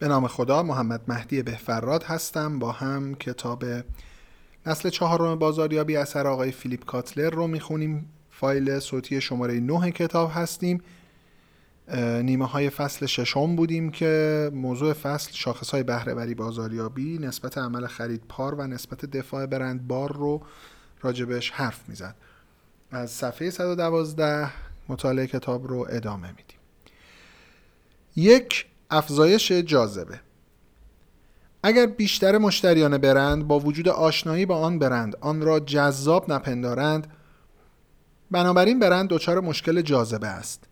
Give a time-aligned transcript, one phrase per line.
[0.00, 3.64] به نام خدا محمد مهدی بهفراد هستم با هم کتاب
[4.66, 8.08] نسل چهارم بازاریابی اثر آقای فیلیپ کاتلر رو می‌خونیم.
[8.30, 10.82] فایل صوتی شماره 9 کتاب هستیم.
[12.22, 18.22] نیمه های فصل ششم بودیم که موضوع فصل شاخص های بهرهوری بازاریابی نسبت عمل خرید
[18.28, 20.42] پار و نسبت دفاع برند بار رو
[21.00, 22.14] راجبش حرف می‌زد.
[22.90, 24.50] از صفحه 112
[24.88, 26.58] مطالعه کتاب رو ادامه میدیم.
[28.16, 30.20] یک افزایش جاذبه.
[31.62, 37.06] اگر بیشتر مشتریان برند با وجود آشنایی با آن برند آن را جذاب نپندارند
[38.30, 40.64] بنابراین برند دچار مشکل جاذبه است.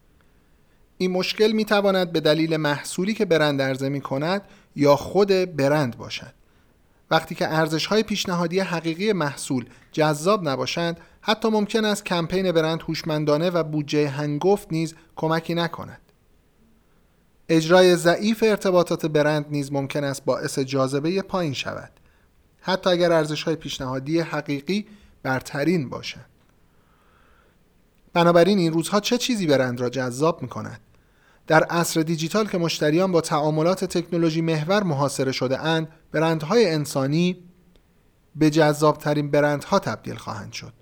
[0.99, 4.43] این مشکل می تواند به دلیل محصولی که برند عرضه می کند
[4.77, 6.35] یا خود برند باشد.
[7.11, 13.51] وقتی که ارزش های پیشنهادی حقیقی محصول جذاب نباشند حتی ممکن است کمپین برند هوشمندانه
[13.51, 16.01] و بودجه هنگفت نیز کمکی نکند.
[17.49, 21.91] اجرای ضعیف ارتباطات برند نیز ممکن است باعث جاذبه پایین شود.
[22.61, 24.87] حتی اگر ارزش های پیشنهادی حقیقی
[25.23, 26.27] برترین باشند
[28.13, 30.81] بنابراین این روزها چه چیزی برند را جذاب می کند؟
[31.47, 37.37] در عصر دیجیتال که مشتریان با تعاملات تکنولوژی محور محاصره شده اند برندهای انسانی
[38.37, 40.73] به جذابترین برندها تبدیل خواهند شد.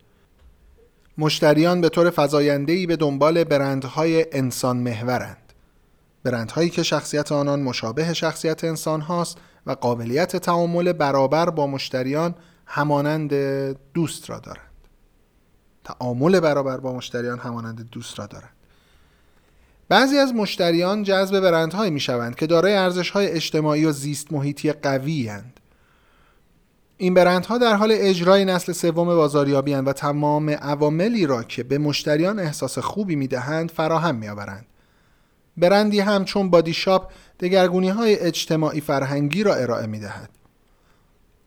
[1.19, 5.46] مشتریان به طور فزاینده‌ای به دنبال برندهای انسان محورند.
[6.27, 12.35] برندهایی که شخصیت آنان مشابه شخصیت انسان هاست و قابلیت تعامل برابر با مشتریان
[12.67, 13.35] همانند
[13.95, 14.61] دوست را دارند
[15.85, 18.57] تعامل برابر با مشتریان همانند دوست را دارند
[19.89, 24.73] بعضی از مشتریان جذب برندهایی می شوند که دارای ارزش های اجتماعی و زیست محیطی
[24.73, 25.61] قوی هند.
[26.97, 32.39] این برندها در حال اجرای نسل سوم بازاریابی و تمام عواملی را که به مشتریان
[32.39, 34.67] احساس خوبی می دهند فراهم می آورند.
[35.57, 40.31] برندی همچون بادی شاپ دگرگونی های اجتماعی فرهنگی را ارائه می دهد.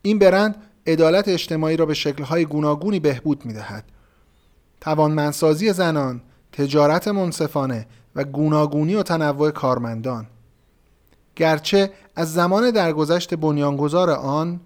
[0.02, 3.84] این برند عدالت اجتماعی را به شکلهای گوناگونی بهبود می دهد.
[4.80, 7.86] توانمندسازی زنان، تجارت منصفانه
[8.16, 10.26] و گوناگونی و تنوع کارمندان
[11.36, 14.60] گرچه از زمان درگذشت بنیانگذار آن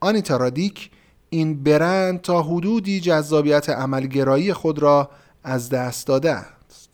[0.00, 0.90] آنیتا رادیک
[1.30, 5.10] این برند تا حدودی جذابیت عملگرایی خود را
[5.44, 6.90] از دست داده است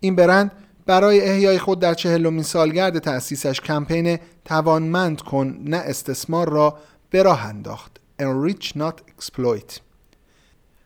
[0.00, 0.50] این برند
[0.86, 6.78] برای احیای خود در چهلمین سالگرد تأسیسش کمپین توانمند کن نه استثمار را
[7.10, 8.00] به راه انداخت.
[8.22, 9.80] Enrich not exploit.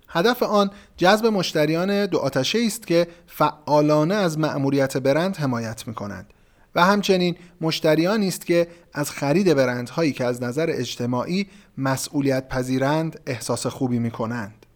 [0.08, 6.32] هدف آن جذب مشتریان دو آتشه است که فعالانه از مأموریت برند حمایت می کنند
[6.74, 11.46] و همچنین مشتریانی است که از خرید برندهایی که از نظر اجتماعی
[11.78, 14.66] مسئولیت پذیرند احساس خوبی می کنند.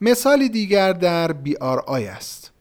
[0.00, 2.53] مثالی دیگر در بی آر آی است.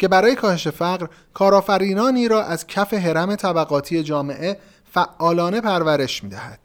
[0.00, 4.58] که برای کاهش فقر کارآفرینانی را از کف حرم طبقاتی جامعه
[4.92, 6.58] فعالانه پرورش می دهد.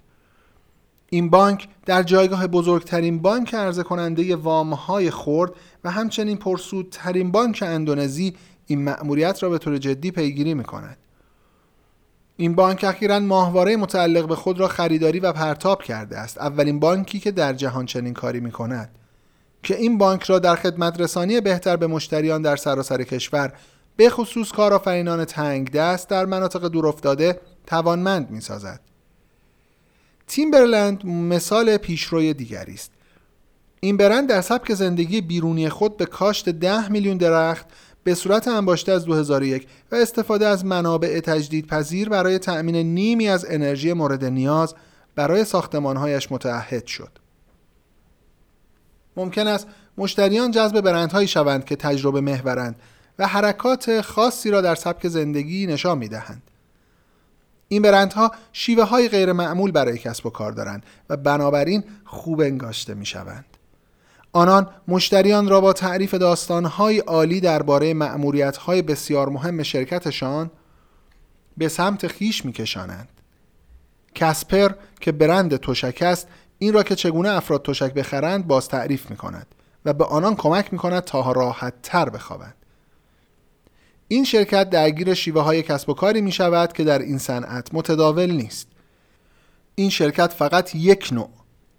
[1.10, 5.52] این بانک در جایگاه بزرگترین بانک عرضه کننده وامهای خورد
[5.84, 8.36] و همچنین پرسودترین بانک اندونزی
[8.68, 10.98] این مأموریت را به طور جدی پیگیری می کند.
[12.38, 17.20] این بانک اخیرا ماهواره متعلق به خود را خریداری و پرتاب کرده است اولین بانکی
[17.20, 18.90] که در جهان چنین کاری می کند
[19.66, 23.54] که این بانک را در خدمت رسانی بهتر به مشتریان در سراسر کشور
[23.96, 28.80] به خصوص کارآفرینان تنگ دست در مناطق دورافتاده توانمند می سازد.
[30.28, 32.92] تیمبرلند مثال پیشروی دیگری است
[33.80, 37.66] این برند در سبک زندگی بیرونی خود به کاشت 10 میلیون درخت
[38.04, 43.46] به صورت انباشته از 2001 و استفاده از منابع تجدید پذیر برای تأمین نیمی از
[43.50, 44.76] انرژی مورد نیاز
[45.16, 47.25] برای ساختمانهایش متعهد شد.
[49.18, 49.68] ممکن است
[49.98, 52.76] مشتریان جذب برندهایی شوند که تجربه محورند
[53.20, 56.42] و حرکات خاصی را در سبک زندگی نشان می دهند.
[57.68, 62.94] این برندها شیوه های غیر معمول برای کسب و کار دارند و بنابراین خوب انگاشته
[62.94, 63.46] می شوند.
[64.34, 67.96] آنان مشتریان را با تعریف داستانهای عالی درباره
[68.66, 70.52] های بسیار مهم شرکتشان
[71.58, 73.10] به سمت خیش میکشانند.
[74.16, 76.28] کسپر که برند تشک است
[76.60, 79.48] این را که چگونه افراد تشک بخرند باز تعریف می کند
[79.86, 82.56] و به آنان کمک می کند تا راحت تر بخوابند.
[84.08, 88.32] این شرکت درگیر شیوه های کسب و کاری می شود که در این صنعت متداول
[88.32, 88.68] نیست.
[89.76, 91.30] این شرکت فقط یک نوع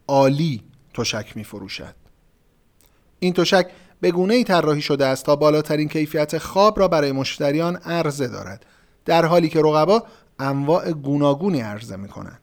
[0.08, 0.64] عالی
[0.94, 1.94] تشک می فروشد.
[3.18, 3.66] این تشک
[4.00, 8.66] به گونه ای طراحی شده است تا بالاترین کیفیت خواب را برای مشتریان عرضه دارد
[9.04, 10.02] در حالی که رقبا
[10.38, 12.40] انواع گوناگونی عرضه می کنند.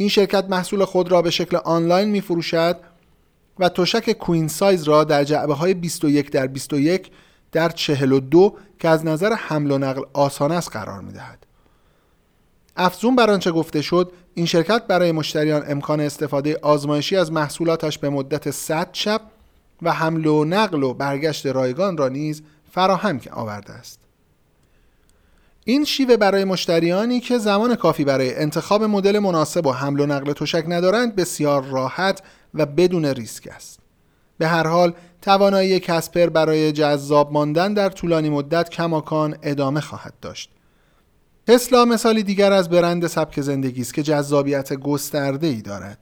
[0.00, 2.76] این شرکت محصول خود را به شکل آنلاین می فروشد
[3.58, 7.10] و تشک کوین سایز را در جعبه های 21 در 21
[7.52, 11.46] در 42 که از نظر حمل و نقل آسان است قرار می دهد.
[12.76, 18.10] افزون بر آنچه گفته شد این شرکت برای مشتریان امکان استفاده آزمایشی از محصولاتش به
[18.10, 19.20] مدت 100 شب
[19.82, 22.42] و حمل و نقل و برگشت رایگان را نیز
[22.72, 24.07] فراهم آورده است.
[25.70, 30.32] این شیوه برای مشتریانی که زمان کافی برای انتخاب مدل مناسب و حمل و نقل
[30.32, 32.22] تشک ندارند بسیار راحت
[32.54, 33.80] و بدون ریسک است.
[34.38, 40.50] به هر حال توانایی کسپر برای جذاب ماندن در طولانی مدت کماکان ادامه خواهد داشت.
[41.46, 45.98] تسلا مثالی دیگر از برند سبک زندگی است که جذابیت گسترده ای دارد.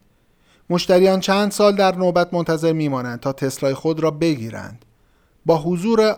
[0.71, 4.85] مشتریان چند سال در نوبت منتظر میمانند تا تسلای خود را بگیرند.
[5.47, 6.17] با حضور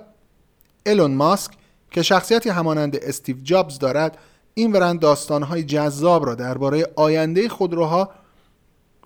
[0.86, 1.52] ایلون ماسک
[1.90, 4.18] که شخصیتی همانند استیو جابز دارد
[4.54, 8.10] این برند داستانهای جذاب را درباره آینده خودروها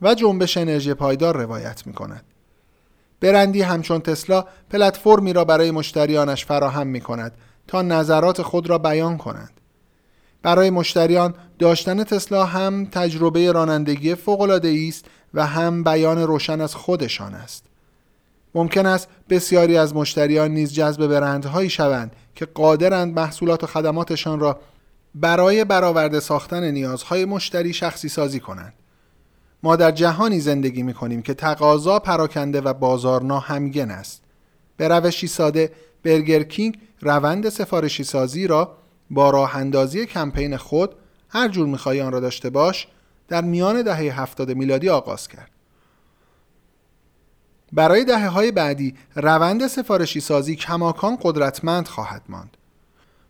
[0.03, 2.25] و جنبش انرژی پایدار روایت می کند.
[3.21, 7.33] برندی همچون تسلا پلتفرمی را برای مشتریانش فراهم می کند
[7.69, 9.61] تا نظرات خود را بیان کنند.
[10.43, 15.05] برای مشتریان داشتن تسلا هم تجربه رانندگی فوق‌العاده است
[15.35, 17.65] و هم بیان روشن از خودشان است.
[18.55, 24.61] ممکن است بسیاری از مشتریان نیز جذب برندهایی شوند که قادرند محصولات و خدماتشان را
[25.15, 28.75] برای برآورده ساختن نیازهای مشتری شخصی سازی کنند.
[29.63, 34.23] ما در جهانی زندگی می کنیم که تقاضا پراکنده و بازار ناهمگن است.
[34.77, 35.73] به روشی ساده
[36.03, 38.77] برگر کینگ روند سفارشی سازی را
[39.11, 40.95] با راه اندازی کمپین خود
[41.29, 42.89] هر جور می‌خوای آن را داشته باش
[43.29, 45.52] در میان دهه هفتاد میلادی آغاز کرد.
[47.73, 52.57] برای دهه های بعدی روند سفارشی سازی کماکان قدرتمند خواهد ماند.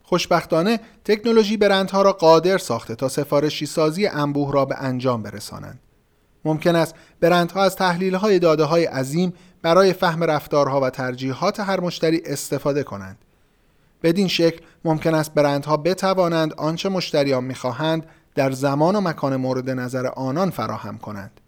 [0.02, 5.80] خوشبختانه تکنولوژی برندها را قادر ساخته تا سفارشی سازی انبوه را به انجام برسانند.
[6.44, 11.80] ممکن است برندها از تحلیل های داده های عظیم برای فهم رفتارها و ترجیحات هر
[11.80, 13.18] مشتری استفاده کنند.
[14.02, 20.06] بدین شکل ممکن است برندها بتوانند آنچه مشتریان می‌خواهند در زمان و مکان مورد نظر
[20.06, 21.40] آنان فراهم کنند.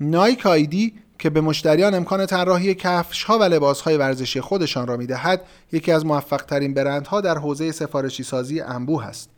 [0.00, 4.96] نایک آیدی که به مشتریان امکان طراحی کفش ها و لباس های ورزشی خودشان را
[4.96, 9.30] می‌دهد یکی از موفق ترین برندها در حوزه سفارشی سازی انبوه است.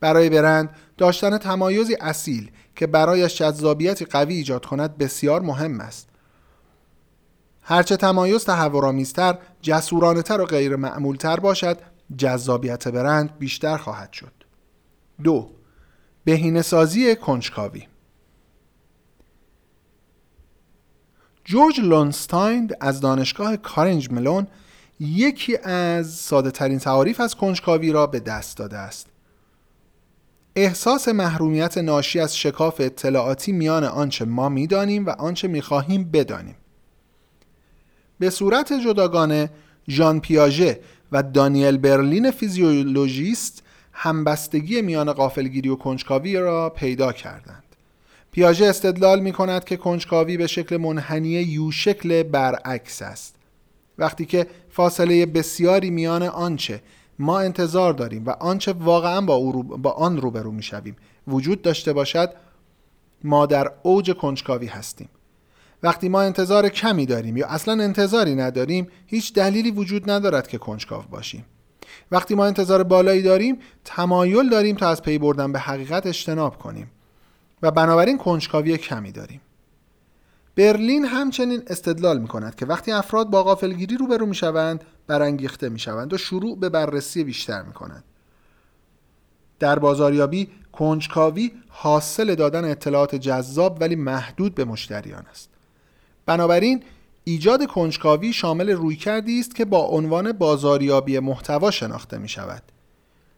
[0.00, 6.08] برای برند داشتن تمایزی اصیل که برایش جذابیتی قوی ایجاد کند بسیار مهم است.
[7.62, 11.78] هرچه تمایز تهورآمیزتر جسورانهتر و غیر معمولتر باشد
[12.16, 14.32] جذابیت برند بیشتر خواهد شد.
[15.22, 15.50] دو
[16.24, 17.91] بهینه سازی کنجکاوی.
[21.44, 24.46] جورج لونستاین از دانشگاه کارنج ملون
[25.00, 29.06] یکی از ساده ترین تعاریف از کنجکاوی را به دست داده است.
[30.56, 36.56] احساس محرومیت ناشی از شکاف اطلاعاتی میان آنچه ما می‌دانیم و آنچه می‌خواهیم بدانیم.
[38.18, 39.50] به صورت جداگانه
[39.88, 40.80] ژان پیاژه
[41.12, 43.62] و دانیل برلین فیزیولوژیست
[43.92, 47.71] همبستگی میان قافلگیری و کنجکاوی را پیدا کردند.
[48.32, 53.36] پیاژه استدلال می کند که کنجکاوی به شکل منحنی یو شکل برعکس است.
[53.98, 56.82] وقتی که فاصله بسیاری میان آنچه
[57.18, 60.96] ما انتظار داریم و آنچه واقعا با, او با آن روبرو می شویم
[61.28, 62.32] وجود داشته باشد
[63.24, 65.08] ما در اوج کنجکاوی هستیم.
[65.82, 71.04] وقتی ما انتظار کمی داریم یا اصلا انتظاری نداریم هیچ دلیلی وجود ندارد که کنجکاو
[71.10, 71.44] باشیم.
[72.10, 76.90] وقتی ما انتظار بالایی داریم تمایل داریم تا از پی بردن به حقیقت اجتناب کنیم.
[77.62, 79.40] و بنابراین کنجکاوی کمی داریم.
[80.56, 85.78] برلین همچنین استدلال می کند که وقتی افراد با غافلگیری روبرو می شوند برانگیخته می
[85.78, 88.04] شوند و شروع به بررسی بیشتر می کنند
[89.58, 95.50] در بازاریابی کنجکاوی حاصل دادن اطلاعات جذاب ولی محدود به مشتریان است.
[96.26, 96.82] بنابراین
[97.24, 102.62] ایجاد کنجکاوی شامل رویکردی است که با عنوان بازاریابی محتوا شناخته می شود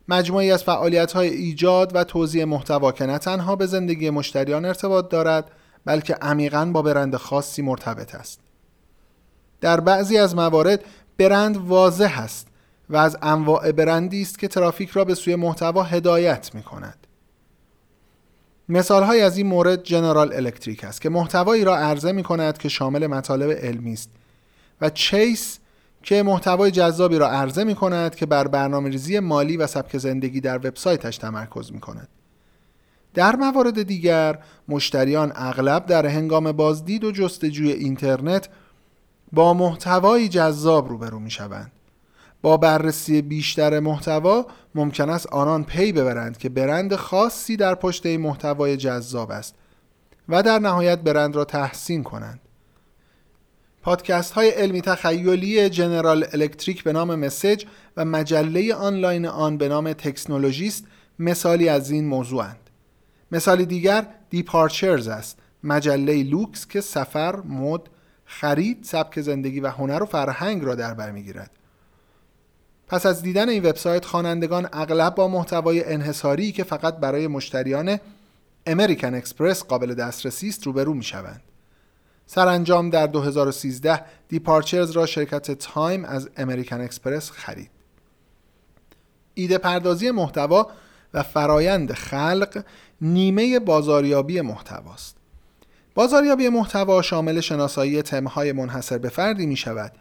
[0.08, 5.08] مجموعی از فعالیت های ایجاد و توزیع محتوا که نه تنها به زندگی مشتریان ارتباط
[5.08, 5.50] دارد
[5.84, 8.40] بلکه عمیقا با برند خاصی مرتبط است.
[9.60, 10.84] در بعضی از موارد
[11.18, 12.48] برند واضح است
[12.90, 17.06] و از انواع برندی است که ترافیک را به سوی محتوا هدایت می کند
[18.68, 22.68] مثال های از این مورد جنرال الکتریک است که محتوایی را عرضه می کند که
[22.68, 24.10] شامل مطالب علمی است
[24.80, 25.58] و چیس
[26.04, 30.40] که محتوای جذابی را عرضه می کند که بر برنامه ریزی مالی و سبک زندگی
[30.40, 32.08] در وبسایتش تمرکز می کند.
[33.14, 38.48] در موارد دیگر مشتریان اغلب در هنگام بازدید و جستجوی اینترنت
[39.32, 41.72] با محتوایی جذاب روبرو می شوند.
[42.42, 48.20] با بررسی بیشتر محتوا ممکن است آنان پی ببرند که برند خاصی در پشت این
[48.20, 49.54] محتوای جذاب است
[50.28, 52.40] و در نهایت برند را تحسین کنند.
[53.84, 57.64] پادکست های علمی تخیلی جنرال الکتریک به نام message
[57.96, 60.84] و مجله آنلاین آن به نام technologist
[61.18, 62.70] مثالی از این موضوعند.
[63.32, 67.80] مثالی دیگر دیپارچرز است مجله لوکس که سفر، مد،
[68.24, 71.50] خرید، سبک زندگی و هنر و فرهنگ را در بر می‌گیرد.
[72.88, 77.98] پس از دیدن این وبسایت خوانندگان اغلب با محتوای انحصاری که فقط برای مشتریان
[78.66, 81.40] امریکن اکسپرس قابل دسترسی است روبرو می شوند.
[82.26, 87.70] سرانجام در 2013 Departures را شرکت تایم از امریکن اکسپرس خرید.
[89.34, 90.66] ایده پردازی محتوا
[91.14, 92.64] و فرایند خلق
[93.00, 95.16] نیمه بازاریابی محتواست.
[95.94, 99.92] بازاریابی محتوا شامل شناسایی تمهای منحصر به فردی می شود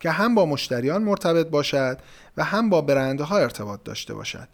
[0.00, 1.98] که هم با مشتریان مرتبط باشد
[2.36, 4.48] و هم با برندها ارتباط داشته باشد.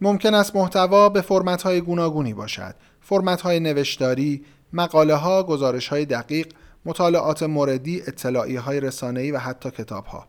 [0.00, 2.74] ممکن است محتوا به فرمت های گوناگونی باشد.
[3.00, 6.52] فرمت های نوشتاری، مقاله ها، گزارش های دقیق،
[6.84, 10.26] مطالعات موردی، اطلاعی های رسانه‌ای و حتی کتاب ها.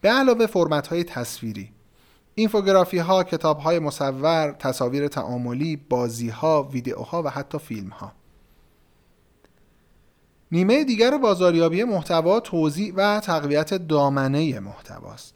[0.00, 1.72] به علاوه فرمت های تصویری
[2.34, 8.12] اینفوگرافی ها، کتاب های مصور، تصاویر تعاملی، بازی ها، ویدیوها و حتی فیلم ها.
[10.52, 15.34] نیمه دیگر بازاریابی محتوا توزیع و تقویت دامنه محتواست.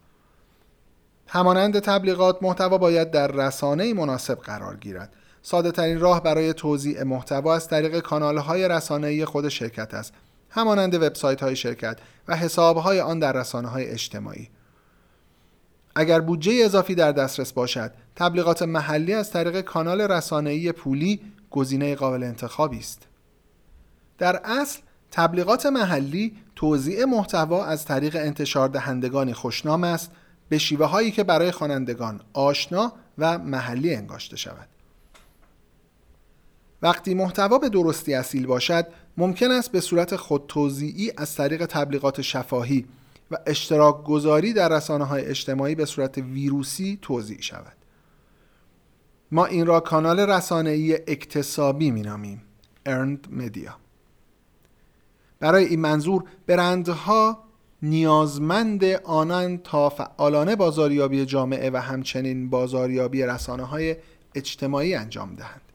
[1.27, 5.13] همانند تبلیغات محتوا باید در رسانه مناسب قرار گیرد.
[5.43, 10.15] ساده ترین راه برای توزیع محتوا از طریق کانال های رسانه‌ای خود شرکت است.
[10.51, 14.49] همانند وبسایت های شرکت و حساب های آن در رسانه های اجتماعی.
[15.95, 21.21] اگر بودجه اضافی در دسترس باشد، تبلیغات محلی از طریق کانال رسانه‌ای پولی
[21.51, 23.07] گزینه قابل انتخابی است.
[24.19, 24.81] در اصل
[25.11, 30.11] تبلیغات محلی توزیع محتوا از طریق انتشار دهندگانی خوشنام است
[30.49, 34.69] به شیوه هایی که برای خوانندگان آشنا و محلی انگاشته شود.
[36.83, 42.87] وقتی محتوا به درستی اصیل باشد ممکن است به صورت خودتوزیعی از طریق تبلیغات شفاهی
[43.31, 47.77] و اشتراک گذاری در رسانه های اجتماعی به صورت ویروسی توضیح شود.
[49.33, 52.43] ما این را کانال رسانه‌ای اکتسابی مینامیم
[52.89, 53.71] Earned Media.
[55.41, 57.45] برای این منظور برندها
[57.83, 63.97] نیازمند آنند تا فعالانه بازاریابی جامعه و همچنین بازاریابی رسانه های
[64.35, 65.70] اجتماعی انجام دهند.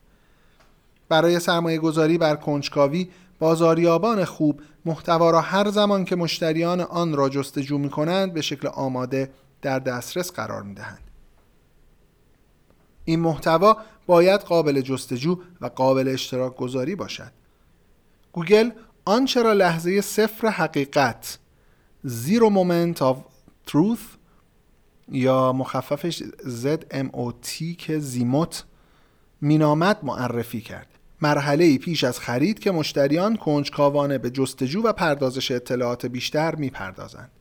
[1.09, 3.09] برای سرمایه گذاری بر کنجکاوی
[3.39, 8.67] بازاریابان خوب محتوا را هر زمان که مشتریان آن را جستجو می کنند به شکل
[8.67, 9.31] آماده
[9.61, 10.99] در دسترس قرار می دهند.
[13.05, 17.31] این محتوا باید قابل جستجو و قابل اشتراک گذاری باشد.
[18.31, 18.71] گوگل
[19.05, 21.39] آنچه را لحظه صفر حقیقت
[22.03, 23.15] zero moment of
[23.71, 24.17] truth
[25.11, 26.23] یا مخففش
[26.63, 28.63] ZMOT که زیموت
[29.41, 30.87] مینامد معرفی کرد
[31.21, 37.31] مرحله پیش از خرید که مشتریان کنجکاوانه به جستجو و پردازش اطلاعات بیشتر می‌پردازند.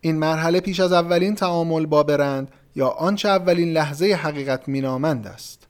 [0.00, 5.66] این مرحله پیش از اولین تعامل با برند یا آنچه اولین لحظه حقیقت مینامند است.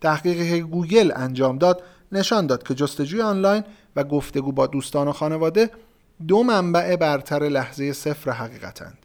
[0.00, 3.64] تحقیقی که گوگل انجام داد نشان داد که جستجوی آنلاین
[3.96, 5.70] و گفتگو با دوستان و خانواده
[6.28, 8.98] دو منبع برتر لحظه صفر حقیقتند.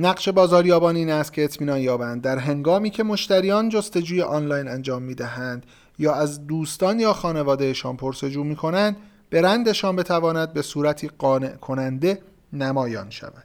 [0.00, 2.22] نقش بازاریابان این است که اطمینان یابند.
[2.22, 5.66] در هنگامی که مشتریان جستجوی آنلاین انجام می دهند
[5.98, 8.96] یا از دوستان یا خانوادهشان پرسجو می کنند
[9.30, 13.44] برندشان بتواند به صورتی قانع کننده نمایان شود.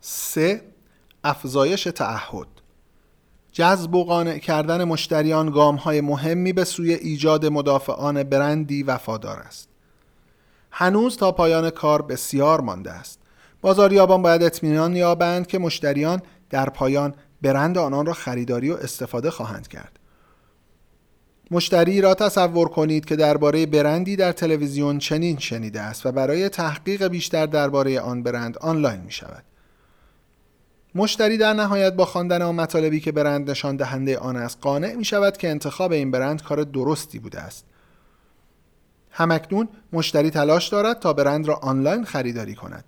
[0.00, 0.62] 3.
[1.24, 2.46] افزایش تعهد.
[3.52, 9.68] جذب و قانع کردن مشتریان گام های مهمی به سوی ایجاد مدافعان برندی وفادار است.
[10.70, 13.20] هنوز تا پایان کار بسیار مانده است.
[13.60, 19.68] بازاریابان باید اطمینان یابند که مشتریان در پایان برند آنان را خریداری و استفاده خواهند
[19.68, 19.98] کرد.
[21.50, 27.06] مشتری را تصور کنید که درباره برندی در تلویزیون چنین شنیده است و برای تحقیق
[27.06, 29.44] بیشتر درباره آن برند آنلاین می شود.
[30.94, 35.04] مشتری در نهایت با خواندن آن مطالبی که برند نشان دهنده آن است قانع می
[35.04, 37.64] شود که انتخاب این برند کار درستی بوده است.
[39.10, 42.84] همکنون مشتری تلاش دارد تا برند را آنلاین خریداری کند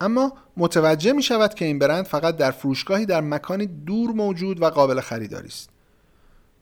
[0.00, 4.70] اما متوجه می شود که این برند فقط در فروشگاهی در مکانی دور موجود و
[4.70, 5.70] قابل خریداری است.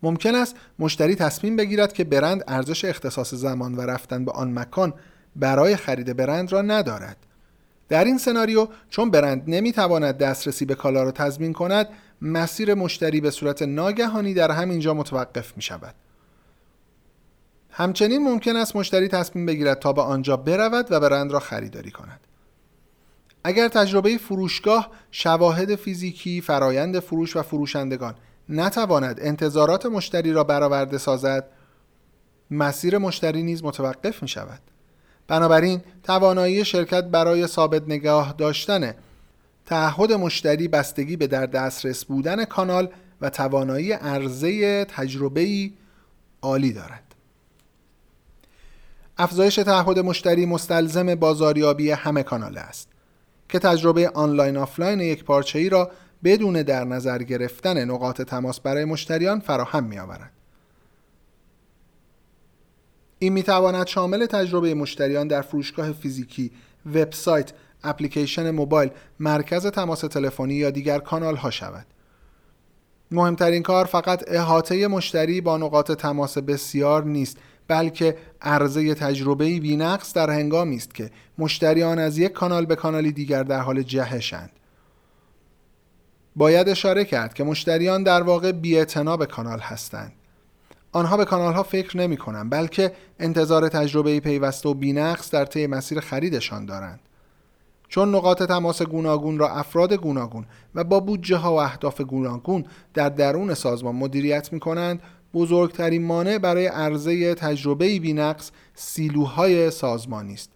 [0.03, 4.95] ممکن است مشتری تصمیم بگیرد که برند ارزش اختصاص زمان و رفتن به آن مکان
[5.37, 7.17] برای خرید برند را ندارد.
[7.89, 11.89] در این سناریو چون برند نمی‌تواند دسترسی به کالا را تضمین کند
[12.23, 15.95] مسیر مشتری به صورت ناگهانی در همینجا متوقف می شود.
[17.71, 22.26] همچنین ممکن است مشتری تصمیم بگیرد تا به آنجا برود و برند را خریداری کند.
[23.47, 28.15] اگر تجربه فروشگاه شواهد فیزیکی فرایند فروش و فروشندگان
[28.49, 31.49] نتواند انتظارات مشتری را برآورده سازد
[32.51, 34.61] مسیر مشتری نیز متوقف می شود
[35.29, 38.95] بنابراین توانایی شرکت برای ثابت نگاه داشتن
[39.67, 42.89] تعهد مشتری بستگی به در دسترس بودن کانال
[43.21, 45.73] و توانایی عرضه تجربه‌ای
[46.43, 47.15] عالی دارد.
[49.19, 52.96] افزایش تعهد مشتری مستلزم بازاریابی همه کانال است
[53.49, 55.91] که تجربه آنلاین آفلاین یک پارچه ای را
[56.25, 60.33] بدون در نظر گرفتن نقاط تماس برای مشتریان فراهم می آورد.
[63.19, 66.53] این می تواند شامل تجربه مشتریان در فروشگاه فیزیکی،
[66.87, 67.53] وبسایت،
[67.85, 71.87] اپلیکیشن موبایل، مرکز تماس تلفنی یا دیگر کانال ها شود.
[73.11, 77.39] مهمترین کار فقط احاطه مشتری با نقاط تماس بسیار نیست
[77.69, 83.43] بلکه عرضه تجربه‌ای بی‌نقص در هنگامی است که مشتریان از یک کانال به کانالی دیگر
[83.43, 84.51] در حال جهشند.
[86.37, 90.13] باید اشاره کرد که مشتریان در واقع بی‌اعتنا به کانال هستند.
[90.93, 95.67] آنها به کانال ها فکر نمی کنند بلکه انتظار تجربه پیوسته و بینقص در طی
[95.67, 97.01] مسیر خریدشان دارند.
[97.89, 103.09] چون نقاط تماس گوناگون را افراد گوناگون و با بودجه ها و اهداف گوناگون در
[103.09, 105.03] درون سازمان مدیریت می کنند
[105.35, 110.51] بزرگترین مانع برای عرضه تجربه بینقص سیلوهای سازمانی است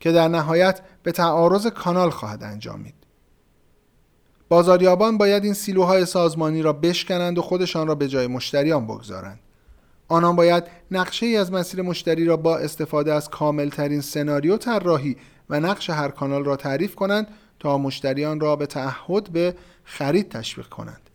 [0.00, 2.94] که در نهایت به تعارض کانال خواهد انجامید
[4.48, 9.40] بازاریابان باید این سیلوهای سازمانی را بشکنند و خودشان را به جای مشتریان بگذارند.
[10.08, 15.16] آنان باید نقشه ای از مسیر مشتری را با استفاده از کاملترین سناریو طراحی
[15.50, 17.26] و نقش هر کانال را تعریف کنند
[17.58, 19.54] تا مشتریان را به تعهد به
[19.84, 21.10] خرید تشویق کنند.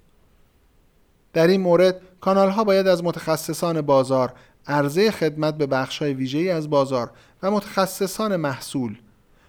[1.34, 4.34] در این مورد کانال ها باید از متخصصان بازار
[4.68, 7.12] عرضه خدمت به بخش های ویژه‌ای از بازار
[7.44, 8.98] و متخصصان محصول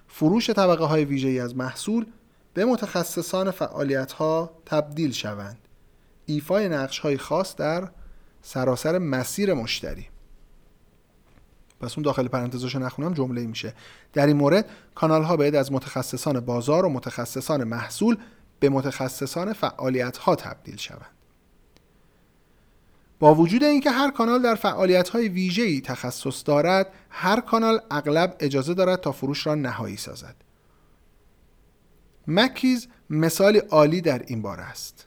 [0.09, 2.07] فروش طبقه های ویژه‌ای از محصول
[2.55, 5.59] به متخصصان فعالیت ها تبدیل شوند.
[6.27, 7.89] ایفای نقش های خاص در
[8.43, 10.07] سراسر مسیر مشتری.
[11.81, 13.75] پس اون داخل پرانتزاشو نخونم جمله میشه.
[14.13, 18.17] در این مورد کانال ها باید از متخصصان بازار و متخصصان محصول
[18.61, 21.20] به متخصصان فعالیت ها تبدیل شوند.
[23.21, 28.75] با وجود اینکه هر کانال در فعالیت های ویژه‌ای تخصص دارد هر کانال اغلب اجازه
[28.75, 30.35] دارد تا فروش را نهایی سازد.
[32.27, 35.07] میسیز مثالی عالی در این باره است.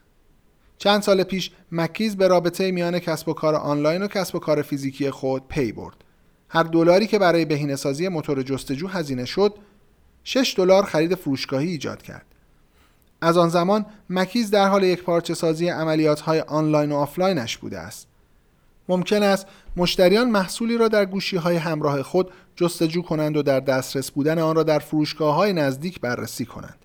[0.77, 4.61] چند سال پیش مکیز به رابطه میان کسب و کار آنلاین و کسب و کار
[4.61, 6.03] فیزیکی خود پی برد.
[6.49, 9.55] هر دلاری که برای بهینه‌سازی موتور جستجو هزینه شد
[10.23, 12.25] 6 دلار خرید فروشگاهی ایجاد کرد.
[13.23, 18.07] از آن زمان مکیز در حال یکپارچه سازی عملیات های آنلاین و آفلاینش بوده است.
[18.89, 24.11] ممکن است مشتریان محصولی را در گوشی های همراه خود جستجو کنند و در دسترس
[24.11, 26.77] بودن آن را در فروشگاه های نزدیک بررسی کنند.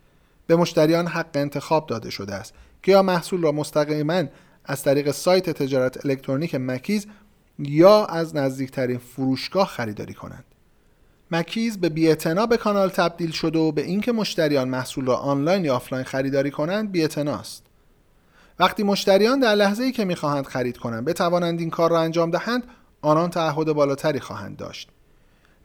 [0.47, 2.55] به مشتریان حق انتخاب داده شده است.
[2.83, 4.25] که یا محصول را مستقیما
[4.65, 7.07] از طریق سایت تجارت الکترونیک مکیز
[7.59, 10.45] یا از نزدیکترین فروشگاه خریداری کنند.
[11.31, 15.77] مکیز به بی‌اعتنا به کانال تبدیل شده و به اینکه مشتریان محصول را آنلاین یا
[15.77, 16.97] آفلاین خریداری کنند
[17.29, 17.63] است.
[18.59, 22.65] وقتی مشتریان در لحظه ای که می‌خواهند خرید کنند بتوانند این کار را انجام دهند
[23.01, 24.89] آنان تعهد بالاتری خواهند داشت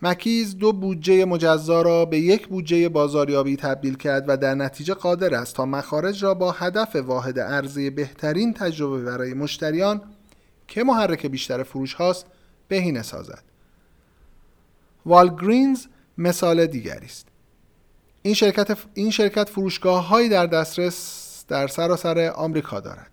[0.01, 5.35] مکیز دو بودجه مجزا را به یک بودجه بازاریابی تبدیل کرد و در نتیجه قادر
[5.35, 10.01] است تا مخارج را با هدف واحد ارزی بهترین تجربه برای مشتریان
[10.67, 12.25] که محرک بیشتر فروش هاست
[12.67, 13.52] بهینه سازد
[15.05, 15.85] والگرینز
[16.17, 17.27] مثال دیگری است.
[18.21, 23.11] این شرکت این شرکت فروشگاه هایی در دسترس در سراسر آمریکا دارد.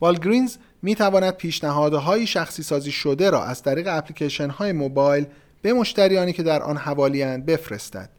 [0.00, 5.26] والگرینز می تواند پیشنهادهای شخصی سازی شده را از طریق اپلیکیشن های موبایل
[5.62, 8.10] به مشتریانی که در آن حوالیاند بفرستد.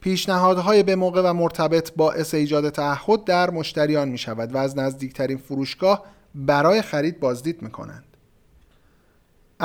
[0.00, 5.38] پیشنهادهای به موقع و مرتبط باعث ایجاد تعهد در مشتریان می شود و از نزدیکترین
[5.38, 8.13] فروشگاه برای خرید بازدید می کنند.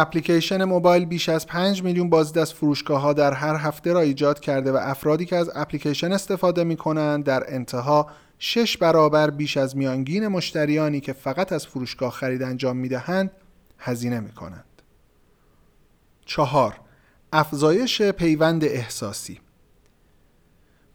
[0.01, 4.39] اپلیکیشن موبایل بیش از 5 میلیون بازدید از فروشگاه ها در هر هفته را ایجاد
[4.39, 8.07] کرده و افرادی که از اپلیکیشن استفاده می کنند در انتها
[8.39, 13.31] شش برابر بیش از میانگین مشتریانی که فقط از فروشگاه خرید انجام می دهند
[13.79, 14.63] هزینه می کنند.
[16.25, 16.79] چهار
[17.33, 19.39] افزایش پیوند احساسی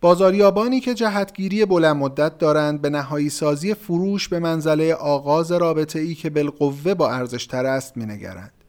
[0.00, 6.14] بازاریابانی که جهتگیری بلند مدت دارند به نهایی سازی فروش به منزله آغاز رابطه ای
[6.14, 8.63] که بالقوه با ارزشتر است می نگرند.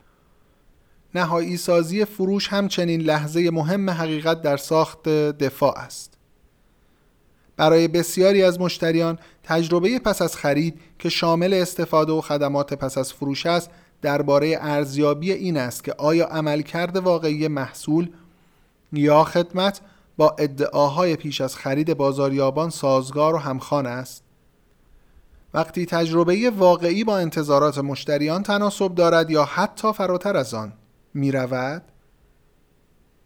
[1.16, 6.14] نهایی سازی فروش همچنین لحظه مهم حقیقت در ساخت دفاع است.
[7.58, 13.14] برای بسیاری از مشتریان تجربه پس از خرید که شامل استفاده و خدمات پس از
[13.14, 13.70] فروش است
[14.02, 18.10] درباره ارزیابی این است که آیا عملکرد واقعی محصول
[18.94, 19.82] یا خدمت
[20.18, 24.24] با ادعاهای پیش از خرید بازاریابان سازگار و همخوان است
[25.54, 30.74] وقتی تجربه واقعی با انتظارات مشتریان تناسب دارد یا حتی فراتر از آن
[31.16, 31.84] می رود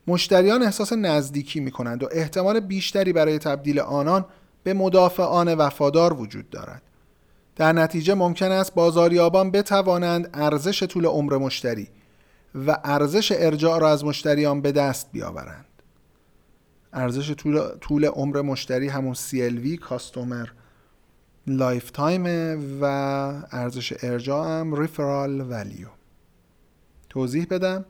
[0.07, 4.25] مشتریان احساس نزدیکی می کنند و احتمال بیشتری برای تبدیل آنان
[4.63, 6.81] به مدافعان وفادار وجود دارد.
[7.55, 11.87] در نتیجه ممکن است بازاریابان بتوانند ارزش طول عمر مشتری
[12.67, 15.65] و ارزش ارجاع را از مشتریان به دست بیاورند.
[16.93, 20.47] ارزش طول, طول عمر مشتری همون CLV customer
[21.47, 22.25] lifetime
[22.81, 22.85] و
[23.51, 25.87] ارزش ارجاع هم referral value
[27.09, 27.85] توضیح بدم.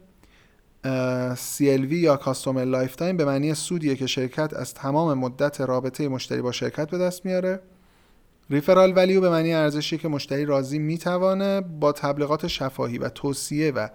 [1.35, 6.51] CLV یا customer lifetime به معنی سودیه که شرکت از تمام مدت رابطه مشتری با
[6.51, 7.59] شرکت به دست میاره.
[8.49, 13.87] ریفرال ولیو به معنی ارزشی که مشتری راضی می‌توانه با تبلیغات شفاهی و توصیه و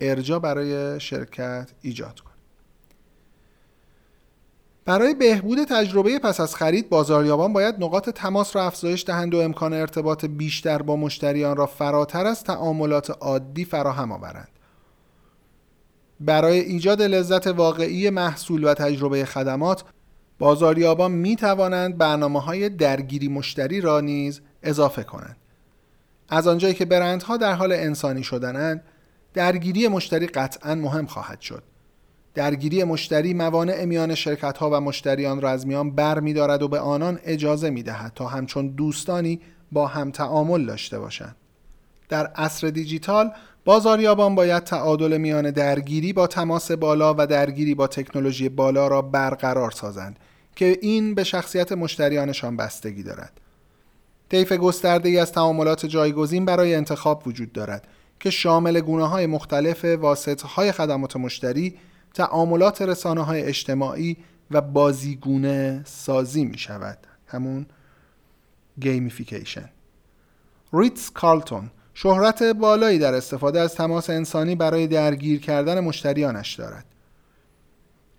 [0.00, 2.32] ارجا برای شرکت ایجاد کنه.
[4.84, 9.72] برای بهبود تجربه پس از خرید بازاریابان باید نقاط تماس را افزایش دهند و امکان
[9.72, 14.48] ارتباط بیشتر با مشتریان را فراتر از تعاملات عادی فراهم آورند.
[16.20, 19.84] برای ایجاد لذت واقعی محصول و تجربه خدمات
[20.38, 25.36] بازاریابان می توانند برنامه های درگیری مشتری را نیز اضافه کنند
[26.28, 28.82] از آنجایی که برندها در حال انسانی شدنند
[29.34, 31.62] درگیری مشتری قطعا مهم خواهد شد
[32.34, 36.68] درگیری مشتری موانع میان شرکت ها و مشتریان را از میان بر می دارد و
[36.68, 39.40] به آنان اجازه می دهد تا همچون دوستانی
[39.72, 41.36] با هم تعامل داشته باشند.
[42.08, 43.30] در عصر دیجیتال
[43.64, 49.70] بازاریابان باید تعادل میان درگیری با تماس بالا و درگیری با تکنولوژی بالا را برقرار
[49.70, 50.18] سازند
[50.56, 53.40] که این به شخصیت مشتریانشان بستگی دارد.
[54.28, 57.88] طیف گسترده ای از تعاملات جایگزین برای انتخاب وجود دارد
[58.20, 61.76] که شامل گونه های مختلف واسطه های خدمات مشتری
[62.14, 64.16] تعاملات رسانه های اجتماعی
[64.50, 67.66] و بازیگونه سازی می شود همون
[68.80, 69.68] gamification
[70.72, 76.84] ریتز کارلتون شهرت بالایی در استفاده از تماس انسانی برای درگیر کردن مشتریانش دارد.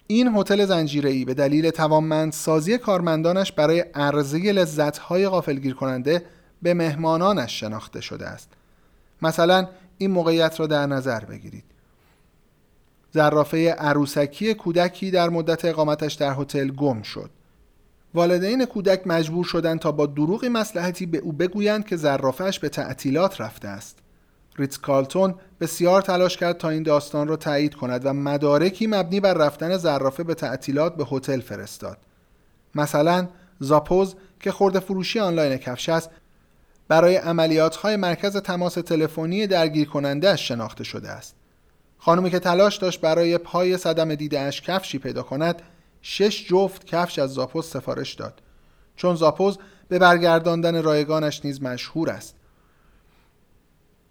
[0.08, 6.26] این هتل زنجیره‌ای به دلیل توانمندسازی کارمندانش برای عرضه لذت‌های غافلگیر کننده
[6.62, 8.50] به مهمانانش شناخته شده است.
[9.22, 11.66] مثلا این موقعیت را در نظر بگیرید.
[13.12, 17.30] زرافه عروسکی کودکی در مدت اقامتش در هتل گم شد.
[18.18, 23.42] والدین کودک مجبور شدند تا با دروغی مسلحتی به او بگویند که زرافهش به تعطیلات
[23.42, 23.98] رفته است.
[24.56, 29.34] ریتز کالتون بسیار تلاش کرد تا این داستان را تایید کند و مدارکی مبنی بر
[29.34, 31.98] رفتن زرافه به تعطیلات به هتل فرستاد.
[32.76, 33.28] مثلا
[33.60, 36.10] زاپوز که خورده فروشی آنلاین کفش است
[36.88, 41.36] برای عملیات های مرکز تماس تلفنی درگیر کننده شناخته شده است.
[41.98, 45.62] خانمی که تلاش داشت برای پای صدم دیدهاش کفشی پیدا کند
[46.10, 48.42] شش جفت کفش از زاپوز سفارش داد.
[48.96, 52.36] چون زاپوز به برگرداندن رایگانش نیز مشهور است.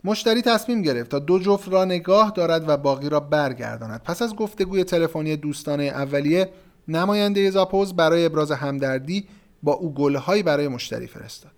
[0.05, 4.03] مشتری تصمیم گرفت تا دو جفت را نگاه دارد و باقی را برگرداند.
[4.03, 6.51] پس از گفتگوی تلفنی دوستانه اولیه
[6.89, 9.29] نماینده زاپوز برای ابراز همدردی
[9.63, 11.53] با او گلهایی برای مشتری فرستاد.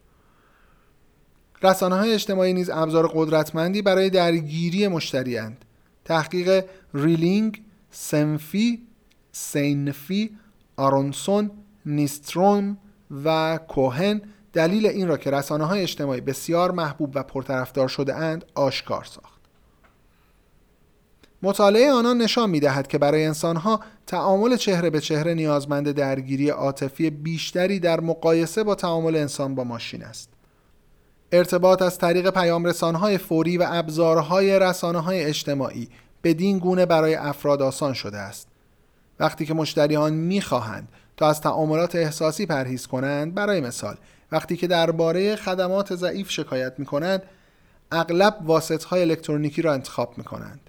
[1.62, 5.64] رسانه های اجتماعی نیز ابزار قدرتمندی برای درگیری مشتری اند.
[6.04, 8.87] تحقیق ریلینگ، سنفی،
[9.38, 10.36] سینفی،
[10.76, 11.50] آرونسون،
[11.86, 12.78] نیستروم
[13.24, 14.22] و کوهن
[14.52, 19.40] دلیل این را که رسانه های اجتماعی بسیار محبوب و پرطرفدار شده اند آشکار ساخت.
[21.42, 27.10] مطالعه آنان نشان می دهد که برای انسانها تعامل چهره به چهره نیازمند درگیری عاطفی
[27.10, 30.28] بیشتری در مقایسه با تعامل انسان با ماشین است.
[31.32, 35.88] ارتباط از طریق پیام رسانهای فوری و ابزارهای رسانه های اجتماعی
[36.24, 38.48] بدین گونه برای افراد آسان شده است.
[39.20, 43.96] وقتی که مشتریان می‌خواهند تا از تعاملات احساسی پرهیز کنند برای مثال
[44.32, 47.22] وقتی که درباره خدمات ضعیف شکایت می کنند
[47.92, 50.60] اغلب واسط های الکترونیکی را انتخاب می کنند.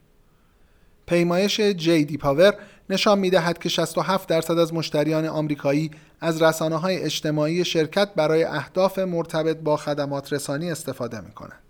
[1.05, 2.53] پیمایش جی دی پاور
[2.89, 8.43] نشان می دهد که 67 درصد از مشتریان آمریکایی از رسانه های اجتماعی شرکت برای
[8.43, 11.68] اهداف مرتبط با خدمات رسانی استفاده می کنند.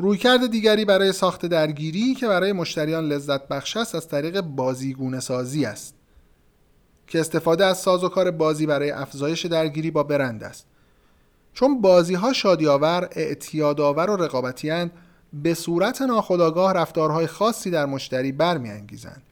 [0.00, 5.64] رویکرد دیگری برای ساخت درگیری که برای مشتریان لذت بخش است از طریق بازیگونه سازی
[5.64, 5.94] است
[7.06, 10.66] که استفاده از سازوکار بازی برای افزایش درگیری با برند است
[11.52, 14.90] چون بازی ها شادیاور، اعتیادآور و رقابتی
[15.32, 19.22] به صورت ناخودآگاه رفتارهای خاصی در مشتری برمیانگیزند.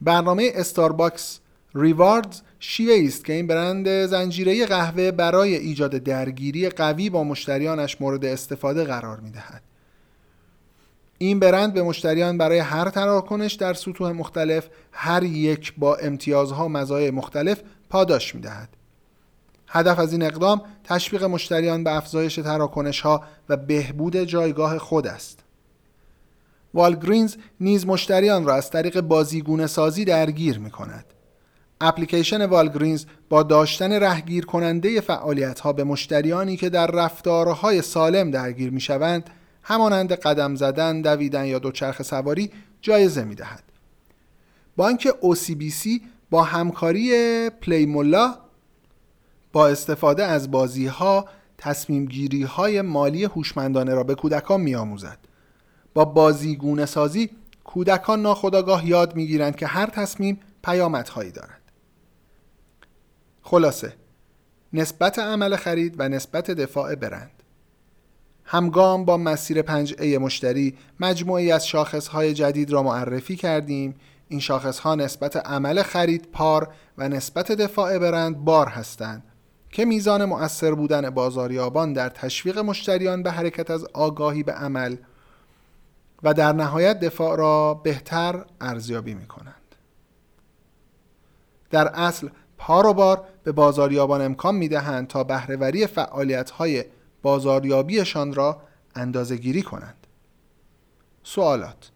[0.00, 1.40] برنامه استارباکس
[1.74, 8.24] ریواردز شیوه است که این برند زنجیره قهوه برای ایجاد درگیری قوی با مشتریانش مورد
[8.24, 9.62] استفاده قرار می دهد.
[11.18, 17.10] این برند به مشتریان برای هر تراکنش در سطوح مختلف هر یک با امتیازها مزایای
[17.10, 18.68] مختلف پاداش می دهد.
[19.68, 25.38] هدف از این اقدام تشویق مشتریان به افزایش تراکنش ها و بهبود جایگاه خود است.
[26.74, 31.04] والگرینز نیز مشتریان را از طریق بازیگونه سازی درگیر می کند.
[31.80, 38.70] اپلیکیشن والگرینز با داشتن رهگیر کننده فعالیت ها به مشتریانی که در رفتارهای سالم درگیر
[38.70, 39.30] می شوند
[39.62, 43.62] همانند قدم زدن، دویدن یا دوچرخ سواری جایزه می دهد.
[44.76, 48.34] بانک OCBC با همکاری پلیمولا
[49.52, 55.18] با استفاده از بازی ها تصمیم گیری های مالی هوشمندانه را به کودکان می آموزد.
[55.94, 57.30] با بازیگونه سازی
[57.64, 61.57] کودکان ناخداگاه یاد می گیرند که هر تصمیم پیامدهایی دارد.
[63.48, 63.92] خلاصه.
[64.72, 67.42] نسبت عمل خرید و نسبت دفاع برند.
[68.44, 73.94] همگام با مسیر 5A مشتری مجموعی از شاخصهای جدید را معرفی کردیم.
[74.28, 79.22] این شاخصها نسبت عمل خرید پار و نسبت دفاع برند بار هستند
[79.70, 84.96] که میزان مؤثر بودن بازاریابان در تشویق مشتریان به حرکت از آگاهی به عمل
[86.22, 89.54] و در نهایت دفاع را بهتر ارزیابی می کنند.
[91.70, 96.84] در اصل پار و بار به بازاریابان امکان می دهند تا بهرهوری فعالیت های
[97.22, 98.62] بازاریابیشان را
[98.94, 100.06] اندازه گیری کنند.
[101.22, 101.90] سوالات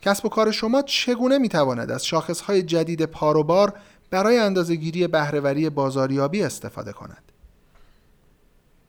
[0.00, 3.72] کسب و کار شما چگونه می تواند از شاخص های جدید پار و بار
[4.10, 7.32] برای اندازه گیری بهرهوری بازاریابی استفاده کند؟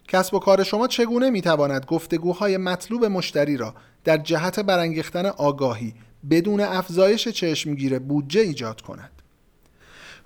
[0.08, 5.94] کسب و کار شما چگونه می تواند گفتگوهای مطلوب مشتری را در جهت برانگیختن آگاهی
[6.30, 9.23] بدون افزایش چشمگیر بودجه ایجاد کند؟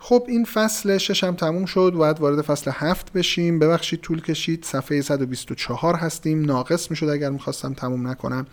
[0.00, 1.92] خب این فصل ششم تموم شد.
[1.96, 3.58] باید وارد فصل هفت بشیم.
[3.58, 4.64] ببخشید طول کشید.
[4.64, 6.44] صفحه 124 هستیم.
[6.44, 8.46] ناقص می‌شد اگر می‌خواستم تموم نکنم.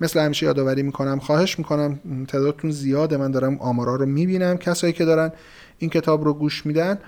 [0.00, 1.18] مثل همیشه یادآوری می‌کنم.
[1.18, 1.98] خواهش می‌کنم.
[2.28, 4.56] تعدادتون زیاده من دارم آمارا رو می‌بینم.
[4.56, 5.32] کسایی که دارن
[5.78, 6.98] این کتاب رو گوش میدن.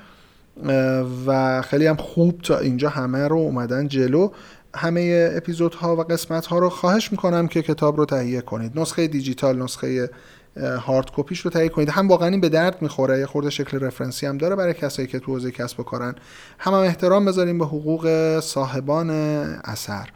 [1.26, 4.30] و خیلی هم خوب تا اینجا همه رو اومدن جلو.
[4.76, 8.78] همه اپیزودها و قسمت ها رو خواهش می‌کنم که کتاب رو تهیه کنید.
[8.78, 10.11] نسخه دیجیتال نسخه
[10.60, 11.88] هارد کپیش رو تهیه کنید.
[11.88, 15.18] هم واقعا این به درد می‌خوره یه خورده شکل رفرنسی هم داره برای کسایی که
[15.18, 16.14] تو حوزه کسب و کارن.
[16.58, 19.10] هم, هم احترام بذاریم به حقوق صاحبان
[19.64, 20.08] اثر.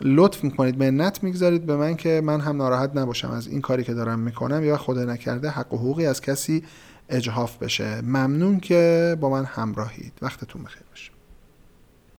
[0.00, 3.94] لطف می‌کنید منت می‌گذارید به من که من هم ناراحت نباشم از این کاری که
[3.94, 6.64] دارم می‌کنم یا خدا نکرده حق و حقوقی از کسی
[7.08, 8.00] اجهاف بشه.
[8.00, 10.12] ممنون که با من همراهید.
[10.22, 11.13] وقتتون بخیر باشه.